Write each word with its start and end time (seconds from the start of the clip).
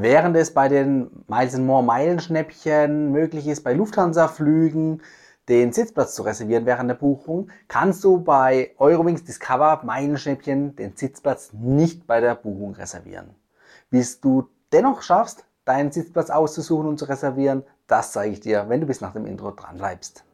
während 0.00 0.36
es 0.36 0.52
bei 0.52 0.68
den 0.68 1.24
Miles 1.28 1.56
More 1.56 1.84
Meilenschnäppchen 1.84 3.12
möglich 3.12 3.46
ist, 3.46 3.62
bei 3.62 3.74
Lufthansa-Flügen 3.74 5.02
den 5.48 5.72
Sitzplatz 5.72 6.14
zu 6.14 6.22
reservieren 6.22 6.66
während 6.66 6.90
der 6.90 6.94
Buchung, 6.94 7.50
kannst 7.68 8.02
du 8.02 8.18
bei 8.18 8.72
Eurowings 8.78 9.24
Discover 9.24 9.82
Meilenschnäppchen 9.84 10.74
den 10.74 10.96
Sitzplatz 10.96 11.52
nicht 11.52 12.06
bei 12.06 12.20
der 12.20 12.34
Buchung 12.34 12.74
reservieren. 12.74 13.36
Wie 13.90 14.00
es 14.00 14.20
du 14.20 14.48
dennoch 14.72 15.02
schaffst, 15.02 15.44
deinen 15.64 15.92
Sitzplatz 15.92 16.30
auszusuchen 16.30 16.88
und 16.88 16.98
zu 16.98 17.04
reservieren, 17.04 17.62
das 17.86 18.12
zeige 18.12 18.32
ich 18.32 18.40
dir, 18.40 18.68
wenn 18.68 18.80
du 18.80 18.86
bis 18.86 19.00
nach 19.00 19.12
dem 19.12 19.26
Intro 19.26 19.52
dran 19.52 19.76
bleibst. 19.76 20.24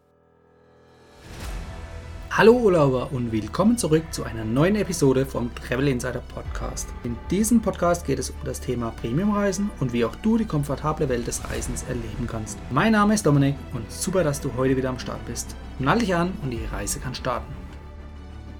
Hallo 2.32 2.52
Urlauber 2.52 3.08
und 3.10 3.32
willkommen 3.32 3.76
zurück 3.76 4.04
zu 4.12 4.22
einer 4.22 4.44
neuen 4.44 4.76
Episode 4.76 5.26
vom 5.26 5.52
Travel 5.52 5.88
Insider 5.88 6.22
Podcast. 6.32 6.88
In 7.02 7.16
diesem 7.28 7.60
Podcast 7.60 8.06
geht 8.06 8.20
es 8.20 8.30
um 8.30 8.36
das 8.44 8.60
Thema 8.60 8.92
Premiumreisen 9.00 9.68
und 9.80 9.92
wie 9.92 10.04
auch 10.04 10.14
du 10.14 10.38
die 10.38 10.44
komfortable 10.44 11.08
Welt 11.08 11.26
des 11.26 11.42
Reisens 11.50 11.82
erleben 11.88 12.28
kannst. 12.28 12.56
Mein 12.70 12.92
Name 12.92 13.14
ist 13.14 13.26
Dominik 13.26 13.56
und 13.74 13.90
super, 13.90 14.22
dass 14.22 14.40
du 14.40 14.52
heute 14.56 14.76
wieder 14.76 14.90
am 14.90 15.00
Start 15.00 15.26
bist. 15.26 15.56
Nall 15.80 15.98
dich 15.98 16.14
an 16.14 16.32
und 16.44 16.50
die 16.50 16.64
Reise 16.72 17.00
kann 17.00 17.16
starten. 17.16 17.52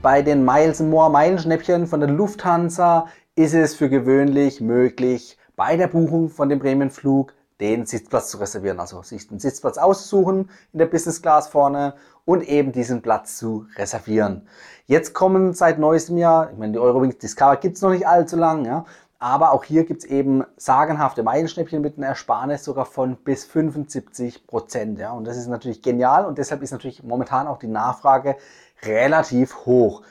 Bei 0.02 0.20
den 0.20 0.44
Miles 0.44 0.80
More 0.80 1.10
Meilenschnäppchen 1.10 1.86
von 1.86 2.00
der 2.00 2.10
Lufthansa 2.10 3.06
ist 3.36 3.54
es 3.54 3.76
für 3.76 3.88
gewöhnlich 3.88 4.60
möglich, 4.60 5.38
bei 5.54 5.76
der 5.76 5.86
Buchung 5.86 6.28
von 6.28 6.48
dem 6.48 6.58
Prämienflug 6.58 7.32
den 7.60 7.86
Sitzplatz 7.86 8.30
zu 8.30 8.38
reservieren. 8.38 8.80
Also 8.80 9.02
sich 9.02 9.28
den 9.28 9.38
Sitzplatz 9.38 9.78
aussuchen 9.78 10.50
in 10.72 10.78
der 10.78 10.86
Business 10.86 11.22
Class 11.22 11.48
vorne 11.48 11.94
und 12.24 12.42
eben 12.48 12.72
diesen 12.72 13.02
Platz 13.02 13.36
zu 13.38 13.66
reservieren. 13.76 14.48
Jetzt 14.86 15.14
kommen 15.14 15.52
seit 15.52 15.78
neuestem 15.78 16.16
Jahr, 16.16 16.50
ich 16.50 16.58
meine, 16.58 16.72
die 16.72 16.78
Eurowings 16.78 17.18
Discover 17.18 17.56
gibt 17.56 17.76
es 17.76 17.82
noch 17.82 17.90
nicht 17.90 18.06
allzu 18.06 18.36
lang, 18.36 18.64
ja, 18.64 18.84
aber 19.22 19.52
auch 19.52 19.64
hier 19.64 19.84
gibt 19.84 20.02
es 20.02 20.10
eben 20.10 20.44
sagenhafte 20.56 21.22
Meilenschnäppchen 21.22 21.82
mit 21.82 21.98
einer 21.98 22.06
Ersparnis 22.06 22.64
sogar 22.64 22.86
von 22.86 23.16
bis 23.16 23.44
75 23.44 24.46
Prozent. 24.46 24.98
Ja. 24.98 25.12
Und 25.12 25.26
das 25.26 25.36
ist 25.36 25.46
natürlich 25.46 25.82
genial 25.82 26.24
und 26.24 26.38
deshalb 26.38 26.62
ist 26.62 26.70
natürlich 26.70 27.02
momentan 27.02 27.46
auch 27.46 27.58
die 27.58 27.68
Nachfrage 27.68 28.36
relativ 28.82 29.66
hoch. 29.66 30.02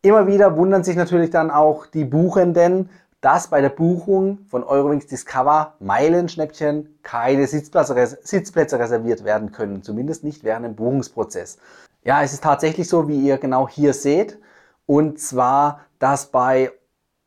Immer 0.00 0.26
wieder 0.26 0.56
wundern 0.56 0.82
sich 0.82 0.96
natürlich 0.96 1.28
dann 1.28 1.50
auch 1.50 1.84
die 1.84 2.06
Buchenden, 2.06 2.88
dass 3.20 3.48
bei 3.48 3.60
der 3.60 3.70
Buchung 3.70 4.38
von 4.46 4.62
Eurowings 4.62 5.06
Discover 5.06 5.74
Meilenschnäppchen 5.80 6.98
keine 7.02 7.46
Sitzplätze, 7.46 8.78
reserviert 8.78 9.24
werden 9.24 9.50
können, 9.50 9.82
zumindest 9.82 10.22
nicht 10.22 10.44
während 10.44 10.64
dem 10.64 10.76
Buchungsprozess. 10.76 11.58
Ja, 12.04 12.22
es 12.22 12.32
ist 12.32 12.44
tatsächlich 12.44 12.88
so, 12.88 13.08
wie 13.08 13.20
ihr 13.20 13.38
genau 13.38 13.68
hier 13.68 13.92
seht, 13.92 14.38
und 14.86 15.18
zwar, 15.18 15.80
dass 15.98 16.26
bei 16.26 16.70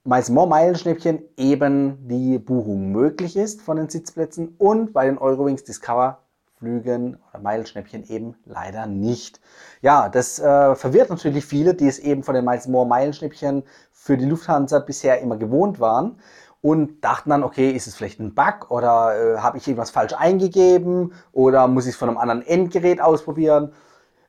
More 0.04 0.48
Meilenschnäppchen 0.48 1.22
eben 1.38 2.08
die 2.08 2.40
Buchung 2.40 2.92
möglich 2.92 3.36
ist 3.36 3.62
von 3.62 3.78
den 3.78 3.90
Sitzplätzen 3.90 4.56
und 4.58 4.94
bei 4.94 5.06
den 5.06 5.18
Eurowings 5.20 5.64
Discover 5.64 6.21
Flügen 6.62 7.18
oder 7.30 7.42
Meilenschnäppchen 7.42 8.04
eben 8.04 8.36
leider 8.46 8.86
nicht. 8.86 9.42
Ja, 9.82 10.10
das 10.10 10.38
äh, 10.38 10.76
verwirrt 10.76 11.10
natürlich 11.10 11.44
viele, 11.44 11.74
die 11.74 11.88
es 11.88 11.98
eben 11.98 12.22
von 12.22 12.36
den 12.36 12.46
Miles 12.46 12.68
More 12.68 12.88
Meilenschnäppchen 12.88 13.64
für 13.92 14.16
die 14.16 14.26
Lufthansa 14.26 14.78
bisher 14.78 15.20
immer 15.22 15.38
gewohnt 15.38 15.80
waren 15.80 16.20
und 16.62 17.04
dachten 17.04 17.32
dann, 17.32 17.44
okay, 17.44 17.72
ist 17.72 17.88
es 17.88 17.96
vielleicht 17.96 18.20
ein 18.20 18.36
Bug 18.36 18.70
oder 18.70 19.16
äh, 19.16 19.38
habe 19.40 19.58
ich 19.58 19.68
irgendwas 19.68 19.90
falsch 19.90 20.14
eingegeben 20.14 21.14
oder 21.32 21.68
muss 21.68 21.88
ich 21.88 21.94
es 21.94 21.98
von 21.98 22.10
einem 22.10 22.20
anderen 22.20 22.46
Endgerät 22.46 23.02
ausprobieren? 23.02 23.74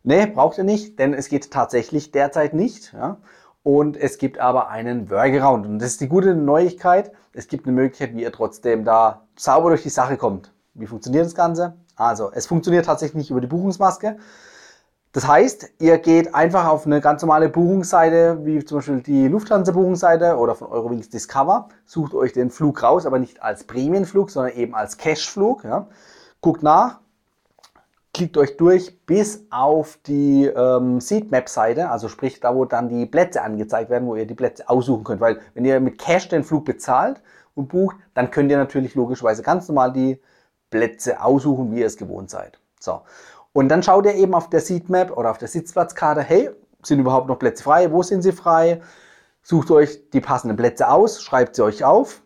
Ne, 0.02 0.26
braucht 0.26 0.56
ihr 0.56 0.64
nicht, 0.64 0.98
denn 0.98 1.12
es 1.12 1.28
geht 1.28 1.50
tatsächlich 1.50 2.12
derzeit 2.12 2.54
nicht. 2.54 2.94
Ja? 2.94 3.18
Und 3.62 3.98
es 3.98 4.16
gibt 4.16 4.38
aber 4.38 4.70
einen 4.70 5.10
Workaround. 5.10 5.66
Und 5.66 5.80
das 5.80 5.90
ist 5.90 6.00
die 6.00 6.08
gute 6.08 6.34
Neuigkeit. 6.34 7.12
Es 7.34 7.46
gibt 7.46 7.66
eine 7.66 7.74
Möglichkeit, 7.74 8.16
wie 8.16 8.22
ihr 8.22 8.32
trotzdem 8.32 8.86
da 8.86 9.26
sauber 9.36 9.68
durch 9.68 9.82
die 9.82 9.90
Sache 9.90 10.16
kommt. 10.16 10.51
Wie 10.74 10.86
funktioniert 10.86 11.26
das 11.26 11.34
Ganze? 11.34 11.74
Also, 11.96 12.30
es 12.32 12.46
funktioniert 12.46 12.86
tatsächlich 12.86 13.16
nicht 13.16 13.30
über 13.30 13.40
die 13.40 13.46
Buchungsmaske. 13.46 14.16
Das 15.12 15.28
heißt, 15.28 15.74
ihr 15.78 15.98
geht 15.98 16.34
einfach 16.34 16.66
auf 16.66 16.86
eine 16.86 17.02
ganz 17.02 17.20
normale 17.20 17.50
Buchungsseite, 17.50 18.46
wie 18.46 18.64
zum 18.64 18.78
Beispiel 18.78 19.02
die 19.02 19.28
Lufthansa-Buchungsseite 19.28 20.38
oder 20.38 20.54
von 20.54 20.68
Eurowings 20.68 21.10
Discover, 21.10 21.68
sucht 21.84 22.14
euch 22.14 22.32
den 22.32 22.50
Flug 22.50 22.82
raus, 22.82 23.04
aber 23.04 23.18
nicht 23.18 23.42
als 23.42 23.64
Prämienflug, 23.64 24.30
sondern 24.30 24.54
eben 24.54 24.74
als 24.74 24.96
Cashflug. 24.96 25.64
Ja. 25.64 25.88
Guckt 26.40 26.62
nach, 26.62 27.00
klickt 28.14 28.38
euch 28.38 28.56
durch 28.56 29.04
bis 29.04 29.44
auf 29.50 29.98
die 30.06 30.46
ähm, 30.46 30.98
Seatmap-Seite, 30.98 31.90
also 31.90 32.08
sprich 32.08 32.40
da, 32.40 32.54
wo 32.54 32.64
dann 32.64 32.88
die 32.88 33.04
Plätze 33.04 33.42
angezeigt 33.42 33.90
werden, 33.90 34.08
wo 34.08 34.16
ihr 34.16 34.26
die 34.26 34.34
Plätze 34.34 34.66
aussuchen 34.70 35.04
könnt. 35.04 35.20
Weil 35.20 35.40
wenn 35.52 35.66
ihr 35.66 35.78
mit 35.80 35.98
Cash 35.98 36.28
den 36.28 36.42
Flug 36.42 36.64
bezahlt 36.64 37.20
und 37.54 37.68
bucht, 37.68 37.96
dann 38.14 38.30
könnt 38.30 38.50
ihr 38.50 38.56
natürlich 38.56 38.94
logischerweise 38.94 39.42
ganz 39.42 39.68
normal 39.68 39.92
die 39.92 40.18
Plätze 40.72 41.22
aussuchen, 41.22 41.70
wie 41.70 41.80
ihr 41.80 41.86
es 41.86 41.96
gewohnt 41.96 42.30
seid. 42.30 42.58
So. 42.80 43.02
Und 43.52 43.68
dann 43.68 43.84
schaut 43.84 44.06
ihr 44.06 44.14
eben 44.14 44.34
auf 44.34 44.50
der 44.50 44.60
Seatmap 44.60 45.16
oder 45.16 45.30
auf 45.30 45.38
der 45.38 45.46
Sitzplatzkarte, 45.46 46.22
hey, 46.22 46.50
sind 46.82 46.98
überhaupt 46.98 47.28
noch 47.28 47.38
Plätze 47.38 47.62
frei? 47.62 47.92
Wo 47.92 48.02
sind 48.02 48.22
sie 48.22 48.32
frei? 48.32 48.80
Sucht 49.42 49.70
euch 49.70 50.10
die 50.10 50.20
passenden 50.20 50.56
Plätze 50.56 50.88
aus, 50.88 51.22
schreibt 51.22 51.54
sie 51.54 51.62
euch 51.62 51.84
auf 51.84 52.22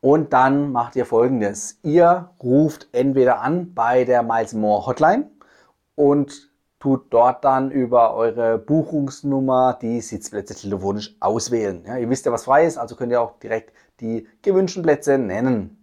und 0.00 0.32
dann 0.32 0.72
macht 0.72 0.96
ihr 0.96 1.06
folgendes. 1.06 1.78
Ihr 1.82 2.30
ruft 2.42 2.88
entweder 2.92 3.40
an 3.40 3.74
bei 3.74 4.04
der 4.04 4.22
Miles 4.22 4.52
More 4.52 4.86
Hotline 4.86 5.30
und 5.94 6.50
tut 6.78 7.06
dort 7.10 7.44
dann 7.44 7.70
über 7.70 8.14
eure 8.14 8.58
Buchungsnummer 8.58 9.78
die 9.80 10.00
Sitzplätze 10.00 10.54
telefonisch 10.54 11.16
auswählen. 11.20 11.84
Ja, 11.86 11.96
ihr 11.96 12.08
wisst 12.10 12.26
ja, 12.26 12.32
was 12.32 12.44
frei 12.44 12.66
ist, 12.66 12.78
also 12.78 12.94
könnt 12.94 13.10
ihr 13.10 13.20
auch 13.20 13.38
direkt 13.40 13.72
die 14.00 14.28
gewünschten 14.42 14.82
Plätze 14.82 15.18
nennen. 15.18 15.77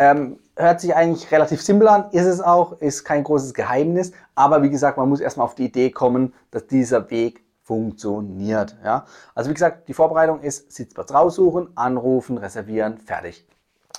Ähm, 0.00 0.38
hört 0.56 0.80
sich 0.80 0.96
eigentlich 0.96 1.30
relativ 1.30 1.60
simpel 1.60 1.86
an, 1.86 2.06
ist 2.12 2.24
es 2.24 2.40
auch, 2.40 2.80
ist 2.80 3.04
kein 3.04 3.22
großes 3.22 3.52
Geheimnis, 3.52 4.12
aber 4.34 4.62
wie 4.62 4.70
gesagt, 4.70 4.96
man 4.96 5.10
muss 5.10 5.20
erstmal 5.20 5.44
auf 5.44 5.54
die 5.54 5.66
Idee 5.66 5.90
kommen, 5.90 6.32
dass 6.50 6.66
dieser 6.66 7.10
Weg 7.10 7.44
funktioniert. 7.62 8.78
Ja? 8.82 9.04
Also 9.34 9.50
wie 9.50 9.54
gesagt, 9.54 9.88
die 9.88 9.92
Vorbereitung 9.92 10.40
ist 10.40 10.72
Sitzplatz 10.72 11.12
raussuchen, 11.12 11.76
anrufen, 11.76 12.38
reservieren, 12.38 12.96
fertig. 12.96 13.46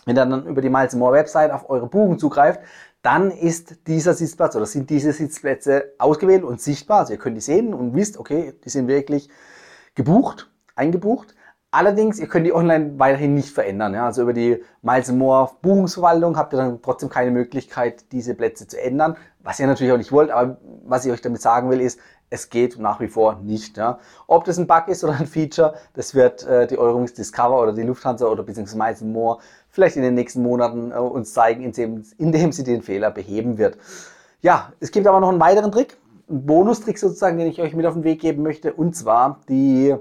Wenn 0.05 0.17
ihr 0.17 0.25
dann 0.25 0.47
über 0.47 0.61
die 0.61 0.69
Miles 0.69 0.95
More 0.95 1.13
Website 1.13 1.51
auf 1.51 1.69
eure 1.69 1.85
Buchung 1.85 2.17
zugreift, 2.17 2.61
dann 3.03 3.29
ist 3.29 3.87
dieser 3.87 4.15
Sitzplatz 4.15 4.55
oder 4.55 4.65
sind 4.65 4.89
diese 4.89 5.13
Sitzplätze 5.13 5.93
ausgewählt 5.99 6.43
und 6.43 6.61
sichtbar. 6.61 7.01
Also 7.01 7.13
ihr 7.13 7.19
könnt 7.19 7.37
die 7.37 7.41
sehen 7.41 7.75
und 7.75 7.93
wisst, 7.93 8.17
okay, 8.17 8.55
die 8.65 8.69
sind 8.69 8.87
wirklich 8.87 9.29
gebucht, 9.93 10.49
eingebucht. 10.75 11.35
Allerdings, 11.73 12.19
ihr 12.19 12.27
könnt 12.27 12.45
die 12.45 12.53
online 12.53 12.99
weiterhin 12.99 13.33
nicht 13.33 13.49
verändern. 13.49 13.93
Ja? 13.93 14.05
Also 14.05 14.23
über 14.23 14.33
die 14.33 14.61
Miles 14.81 15.09
More 15.09 15.51
Buchungsverwaltung 15.61 16.37
habt 16.37 16.53
ihr 16.53 16.57
dann 16.57 16.81
trotzdem 16.81 17.07
keine 17.07 17.31
Möglichkeit, 17.31 18.11
diese 18.11 18.35
Plätze 18.35 18.67
zu 18.67 18.79
ändern, 18.79 19.15
was 19.39 19.57
ihr 19.59 19.67
natürlich 19.67 19.93
auch 19.93 19.97
nicht 19.97 20.11
wollt. 20.11 20.31
Aber 20.31 20.57
was 20.83 21.05
ich 21.05 21.13
euch 21.13 21.21
damit 21.21 21.41
sagen 21.41 21.69
will, 21.69 21.79
ist, 21.79 21.97
es 22.29 22.49
geht 22.49 22.77
nach 22.77 22.99
wie 22.99 23.07
vor 23.07 23.39
nicht. 23.41 23.77
Ja? 23.77 23.99
Ob 24.27 24.43
das 24.43 24.57
ein 24.57 24.67
Bug 24.67 24.89
ist 24.89 25.05
oder 25.05 25.13
ein 25.17 25.27
Feature, 25.27 25.75
das 25.93 26.13
wird 26.13 26.45
äh, 26.45 26.67
die 26.67 26.77
Eurowings 26.77 27.13
Discover 27.13 27.61
oder 27.61 27.71
die 27.71 27.83
Lufthansa 27.83 28.25
oder 28.25 28.43
beziehungsweise 28.43 28.77
Miles 28.77 29.01
More 29.01 29.39
vielleicht 29.69 29.95
in 29.95 30.01
den 30.01 30.15
nächsten 30.15 30.43
Monaten 30.43 30.91
äh, 30.91 30.95
uns 30.95 31.31
zeigen, 31.33 31.63
indem, 31.63 32.03
indem 32.17 32.51
sie 32.51 32.65
den 32.65 32.81
Fehler 32.81 33.11
beheben 33.11 33.57
wird. 33.57 33.77
Ja, 34.41 34.73
es 34.81 34.91
gibt 34.91 35.07
aber 35.07 35.21
noch 35.21 35.29
einen 35.29 35.39
weiteren 35.39 35.71
Trick, 35.71 35.97
einen 36.29 36.45
Bonustrick 36.45 36.97
sozusagen, 36.97 37.37
den 37.37 37.47
ich 37.47 37.61
euch 37.61 37.73
mit 37.75 37.85
auf 37.85 37.93
den 37.93 38.03
Weg 38.03 38.19
geben 38.19 38.43
möchte, 38.43 38.73
und 38.73 38.93
zwar 38.93 39.39
die 39.47 39.95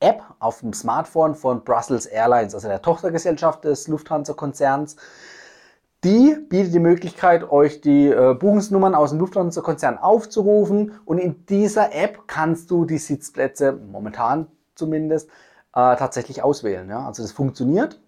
App 0.00 0.22
auf 0.38 0.60
dem 0.60 0.72
Smartphone 0.72 1.34
von 1.34 1.64
Brussels 1.64 2.06
Airlines, 2.06 2.54
also 2.54 2.68
der 2.68 2.82
Tochtergesellschaft 2.82 3.64
des 3.64 3.88
Lufthansa-Konzerns. 3.88 4.96
Die 6.04 6.36
bietet 6.48 6.74
die 6.74 6.78
Möglichkeit, 6.78 7.50
euch 7.50 7.80
die 7.80 8.06
äh, 8.06 8.34
Buchungsnummern 8.34 8.94
aus 8.94 9.10
dem 9.10 9.18
Lufthansa-Konzern 9.18 9.98
aufzurufen 9.98 10.92
und 11.04 11.18
in 11.18 11.44
dieser 11.46 11.92
App 11.92 12.28
kannst 12.28 12.70
du 12.70 12.84
die 12.84 12.98
Sitzplätze, 12.98 13.72
momentan 13.72 14.46
zumindest, 14.76 15.28
äh, 15.74 15.96
tatsächlich 15.96 16.44
auswählen. 16.44 16.88
Ja? 16.88 17.04
Also 17.04 17.22
das 17.22 17.32
funktioniert 17.32 18.00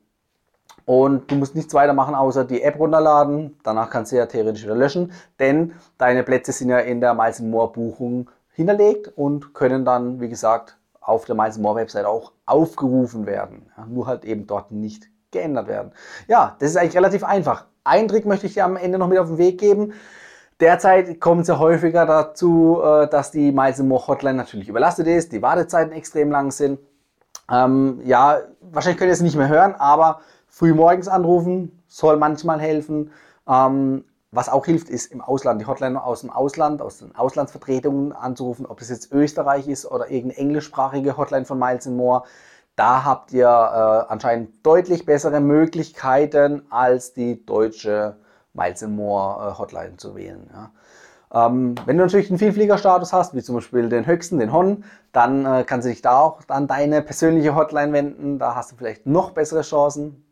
und 0.86 1.30
du 1.30 1.34
musst 1.34 1.56
nichts 1.56 1.74
weiter 1.74 1.92
machen, 1.92 2.14
außer 2.14 2.44
die 2.44 2.62
App 2.62 2.78
runterladen. 2.78 3.58
Danach 3.64 3.90
kannst 3.90 4.12
du 4.12 4.16
ja 4.16 4.26
theoretisch 4.26 4.62
wieder 4.62 4.76
löschen, 4.76 5.12
denn 5.40 5.72
deine 5.98 6.22
Plätze 6.22 6.52
sind 6.52 6.68
ja 6.68 6.78
in 6.78 7.00
der 7.00 7.14
Miles 7.14 7.40
More 7.40 7.72
Buchung 7.72 8.30
hinterlegt 8.52 9.12
und 9.16 9.52
können 9.52 9.84
dann, 9.84 10.20
wie 10.20 10.28
gesagt, 10.28 10.76
auf 11.00 11.24
der 11.24 11.34
Miles 11.34 11.58
More 11.58 11.76
Website 11.76 12.04
auch 12.04 12.32
aufgerufen 12.46 13.26
werden. 13.26 13.70
Nur 13.88 14.06
halt 14.06 14.24
eben 14.24 14.46
dort 14.46 14.70
nicht 14.70 15.08
geändert 15.30 15.68
werden. 15.68 15.92
Ja, 16.28 16.56
das 16.58 16.70
ist 16.70 16.76
eigentlich 16.76 16.96
relativ 16.96 17.24
einfach. 17.24 17.66
Ein 17.84 18.08
Trick 18.08 18.26
möchte 18.26 18.46
ich 18.46 18.54
dir 18.54 18.64
am 18.64 18.76
Ende 18.76 18.98
noch 18.98 19.08
mit 19.08 19.18
auf 19.18 19.28
den 19.28 19.38
Weg 19.38 19.58
geben. 19.58 19.94
Derzeit 20.60 21.20
kommt 21.20 21.42
es 21.42 21.48
ja 21.48 21.58
häufiger 21.58 22.04
dazu, 22.04 22.80
äh, 22.84 23.08
dass 23.08 23.30
die 23.30 23.50
Miles 23.50 23.78
More 23.78 24.06
Hotline 24.06 24.36
natürlich 24.36 24.68
überlastet 24.68 25.06
ist, 25.06 25.32
die 25.32 25.40
Wartezeiten 25.40 25.92
extrem 25.92 26.30
lang 26.30 26.50
sind. 26.50 26.78
Ähm, 27.50 28.00
ja, 28.04 28.40
wahrscheinlich 28.60 28.98
könnt 28.98 29.08
ihr 29.08 29.14
es 29.14 29.22
nicht 29.22 29.36
mehr 29.36 29.48
hören, 29.48 29.74
aber 29.74 30.20
früh 30.48 30.74
morgens 30.74 31.08
anrufen 31.08 31.82
soll 31.88 32.18
manchmal 32.18 32.60
helfen. 32.60 33.10
Ähm, 33.48 34.04
was 34.32 34.48
auch 34.48 34.64
hilft, 34.66 34.88
ist 34.88 35.12
im 35.12 35.20
Ausland, 35.20 35.60
die 35.60 35.66
Hotline 35.66 36.02
aus 36.02 36.20
dem 36.20 36.30
Ausland, 36.30 36.82
aus 36.82 36.98
den 36.98 37.14
Auslandsvertretungen 37.16 38.12
anzurufen, 38.12 38.66
ob 38.66 38.80
es 38.80 38.88
jetzt 38.88 39.12
Österreich 39.12 39.66
ist 39.66 39.86
oder 39.86 40.10
irgendeine 40.10 40.38
englischsprachige 40.38 41.16
Hotline 41.16 41.44
von 41.44 41.58
Miles 41.58 41.86
More. 41.86 42.22
Da 42.76 43.04
habt 43.04 43.32
ihr 43.32 43.46
äh, 43.46 44.12
anscheinend 44.12 44.64
deutlich 44.64 45.04
bessere 45.04 45.40
Möglichkeiten 45.40 46.62
als 46.70 47.12
die 47.12 47.44
deutsche 47.44 48.16
Miles 48.54 48.82
More 48.86 49.50
äh, 49.50 49.58
Hotline 49.58 49.96
zu 49.96 50.14
wählen. 50.14 50.48
Ja. 50.52 50.70
Ähm, 51.32 51.74
wenn 51.86 51.96
du 51.96 52.04
natürlich 52.04 52.30
einen 52.30 52.38
Vielfliegerstatus 52.38 53.12
hast, 53.12 53.34
wie 53.34 53.42
zum 53.42 53.56
Beispiel 53.56 53.88
den 53.88 54.06
höchsten, 54.06 54.38
den 54.38 54.52
Hon, 54.52 54.84
dann 55.12 55.44
äh, 55.44 55.64
kannst 55.64 55.86
du 55.86 55.90
dich 55.90 56.02
da 56.02 56.20
auch 56.20 56.40
an 56.48 56.68
deine 56.68 57.02
persönliche 57.02 57.54
Hotline 57.54 57.92
wenden. 57.92 58.38
Da 58.38 58.54
hast 58.54 58.72
du 58.72 58.76
vielleicht 58.76 59.06
noch 59.06 59.32
bessere 59.32 59.62
Chancen. 59.62 60.24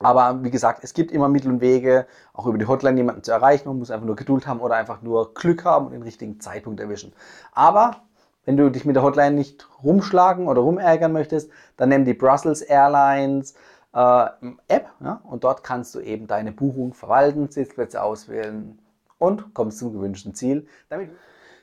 Aber 0.00 0.44
wie 0.44 0.50
gesagt, 0.50 0.84
es 0.84 0.92
gibt 0.92 1.10
immer 1.10 1.28
Mittel 1.28 1.50
und 1.50 1.60
Wege, 1.60 2.06
auch 2.34 2.46
über 2.46 2.58
die 2.58 2.66
Hotline 2.66 2.98
jemanden 2.98 3.22
zu 3.22 3.32
erreichen. 3.32 3.68
Man 3.68 3.78
muss 3.78 3.90
einfach 3.90 4.06
nur 4.06 4.16
Geduld 4.16 4.46
haben 4.46 4.60
oder 4.60 4.76
einfach 4.76 5.00
nur 5.02 5.32
Glück 5.34 5.64
haben 5.64 5.86
und 5.86 5.92
den 5.92 6.02
richtigen 6.02 6.38
Zeitpunkt 6.40 6.80
erwischen. 6.80 7.12
Aber 7.52 8.02
wenn 8.44 8.56
du 8.56 8.70
dich 8.70 8.84
mit 8.84 8.96
der 8.96 9.02
Hotline 9.02 9.32
nicht 9.32 9.66
rumschlagen 9.82 10.48
oder 10.48 10.60
rumärgern 10.60 11.12
möchtest, 11.12 11.50
dann 11.76 11.88
nimm 11.88 12.04
die 12.04 12.14
Brussels 12.14 12.60
Airlines 12.60 13.54
äh, 13.94 14.26
App 14.68 14.90
ja, 15.00 15.20
und 15.24 15.44
dort 15.44 15.64
kannst 15.64 15.94
du 15.94 16.00
eben 16.00 16.26
deine 16.26 16.52
Buchung 16.52 16.92
verwalten, 16.92 17.50
Sitzplätze 17.50 18.02
auswählen, 18.02 18.78
und 19.18 19.54
kommst 19.54 19.78
zum 19.78 19.94
gewünschten 19.94 20.34
Ziel. 20.34 20.66
Damit 20.90 21.10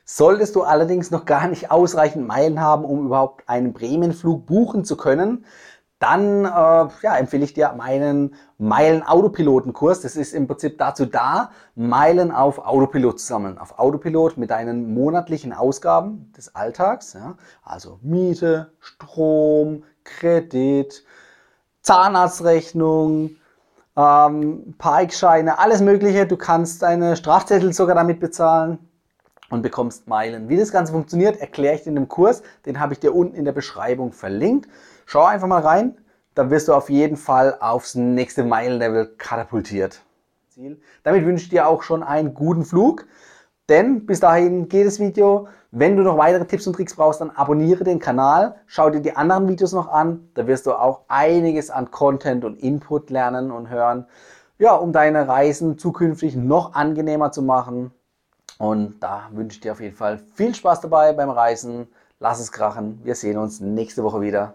Solltest 0.06 0.54
du 0.54 0.62
allerdings 0.62 1.10
noch 1.10 1.24
gar 1.24 1.48
nicht 1.48 1.70
ausreichend 1.70 2.26
Meilen 2.26 2.60
haben, 2.60 2.84
um 2.84 3.06
überhaupt 3.06 3.48
einen 3.48 3.72
Bremenflug 3.72 4.44
buchen 4.44 4.84
zu 4.84 4.98
können, 4.98 5.46
dann 5.98 6.44
äh, 6.44 6.48
ja, 6.48 7.16
empfehle 7.16 7.44
ich 7.44 7.54
dir 7.54 7.72
meinen 7.76 8.34
Meilen-Autopiloten-Kurs. 8.58 10.00
Das 10.00 10.16
ist 10.16 10.34
im 10.34 10.46
Prinzip 10.46 10.78
dazu 10.78 11.06
da, 11.06 11.50
Meilen 11.76 12.30
auf 12.30 12.58
Autopilot 12.58 13.20
zu 13.20 13.26
sammeln. 13.26 13.58
Auf 13.58 13.78
Autopilot 13.78 14.36
mit 14.36 14.50
deinen 14.50 14.92
monatlichen 14.92 15.52
Ausgaben 15.52 16.32
des 16.36 16.54
Alltags, 16.54 17.14
ja, 17.14 17.36
also 17.62 17.98
Miete, 18.02 18.72
Strom, 18.80 19.84
Kredit, 20.04 21.04
Zahnarztrechnung, 21.80 23.36
ähm, 23.96 24.74
Parkscheine, 24.78 25.58
alles 25.58 25.80
Mögliche. 25.80 26.26
Du 26.26 26.36
kannst 26.36 26.82
deine 26.82 27.16
Strafzettel 27.16 27.72
sogar 27.72 27.94
damit 27.94 28.20
bezahlen 28.20 28.78
und 29.50 29.62
bekommst 29.62 30.08
Meilen. 30.08 30.48
Wie 30.48 30.56
das 30.56 30.72
Ganze 30.72 30.92
funktioniert, 30.92 31.36
erkläre 31.40 31.76
ich 31.76 31.82
dir 31.82 31.90
in 31.90 31.94
dem 31.94 32.08
Kurs. 32.08 32.42
Den 32.66 32.80
habe 32.80 32.94
ich 32.94 33.00
dir 33.00 33.14
unten 33.14 33.36
in 33.36 33.44
der 33.44 33.52
Beschreibung 33.52 34.12
verlinkt. 34.12 34.68
Schau 35.06 35.24
einfach 35.24 35.48
mal 35.48 35.62
rein. 35.62 35.96
Da 36.34 36.50
wirst 36.50 36.68
du 36.68 36.74
auf 36.74 36.90
jeden 36.90 37.16
Fall 37.16 37.56
aufs 37.60 37.94
nächste 37.94 38.44
Meilenlevel 38.44 39.14
katapultiert. 39.18 40.02
Damit 41.02 41.24
wünsche 41.24 41.44
ich 41.44 41.50
dir 41.50 41.68
auch 41.68 41.82
schon 41.82 42.02
einen 42.02 42.34
guten 42.34 42.64
Flug. 42.64 43.06
Denn 43.68 44.04
bis 44.04 44.20
dahin 44.20 44.68
geht 44.68 44.86
das 44.86 45.00
Video. 45.00 45.48
Wenn 45.70 45.96
du 45.96 46.02
noch 46.02 46.18
weitere 46.18 46.44
Tipps 46.44 46.66
und 46.66 46.74
Tricks 46.74 46.94
brauchst, 46.94 47.20
dann 47.20 47.30
abonniere 47.30 47.82
den 47.82 47.98
Kanal, 47.98 48.56
schau 48.66 48.90
dir 48.90 49.00
die 49.00 49.16
anderen 49.16 49.48
Videos 49.48 49.72
noch 49.72 49.88
an. 49.88 50.28
Da 50.34 50.46
wirst 50.46 50.66
du 50.66 50.72
auch 50.72 51.00
einiges 51.08 51.70
an 51.70 51.90
Content 51.90 52.44
und 52.44 52.62
Input 52.62 53.10
lernen 53.10 53.50
und 53.50 53.70
hören, 53.70 54.06
ja, 54.58 54.74
um 54.74 54.92
deine 54.92 55.26
Reisen 55.26 55.78
zukünftig 55.78 56.36
noch 56.36 56.74
angenehmer 56.74 57.32
zu 57.32 57.42
machen. 57.42 57.90
Und 58.58 59.00
da 59.00 59.28
wünsche 59.32 59.56
ich 59.56 59.60
dir 59.62 59.72
auf 59.72 59.80
jeden 59.80 59.96
Fall 59.96 60.20
viel 60.34 60.54
Spaß 60.54 60.80
dabei 60.80 61.12
beim 61.12 61.30
Reisen. 61.30 61.88
Lass 62.20 62.38
es 62.38 62.52
krachen. 62.52 63.00
Wir 63.02 63.14
sehen 63.16 63.38
uns 63.38 63.60
nächste 63.60 64.04
Woche 64.04 64.20
wieder. 64.20 64.54